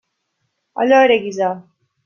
Allò 0.85 1.03
era 1.09 1.21
guisar. 1.27 1.55